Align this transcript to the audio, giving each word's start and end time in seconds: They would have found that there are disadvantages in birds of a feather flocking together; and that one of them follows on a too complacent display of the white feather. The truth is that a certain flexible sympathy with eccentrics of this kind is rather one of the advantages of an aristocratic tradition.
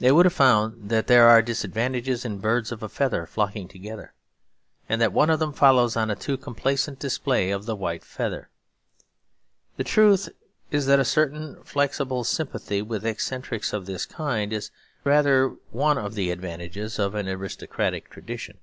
They 0.00 0.12
would 0.12 0.26
have 0.26 0.34
found 0.34 0.90
that 0.90 1.06
there 1.06 1.26
are 1.30 1.40
disadvantages 1.40 2.26
in 2.26 2.40
birds 2.40 2.70
of 2.70 2.82
a 2.82 2.90
feather 2.90 3.24
flocking 3.24 3.68
together; 3.68 4.12
and 4.86 5.00
that 5.00 5.14
one 5.14 5.30
of 5.30 5.38
them 5.38 5.54
follows 5.54 5.96
on 5.96 6.10
a 6.10 6.14
too 6.14 6.36
complacent 6.36 6.98
display 6.98 7.50
of 7.50 7.64
the 7.64 7.74
white 7.74 8.04
feather. 8.04 8.50
The 9.78 9.84
truth 9.84 10.28
is 10.70 10.84
that 10.84 11.00
a 11.00 11.06
certain 11.06 11.62
flexible 11.64 12.22
sympathy 12.22 12.82
with 12.82 13.06
eccentrics 13.06 13.72
of 13.72 13.86
this 13.86 14.04
kind 14.04 14.52
is 14.52 14.70
rather 15.04 15.56
one 15.70 15.96
of 15.96 16.16
the 16.16 16.30
advantages 16.30 16.98
of 16.98 17.14
an 17.14 17.26
aristocratic 17.26 18.10
tradition. 18.10 18.58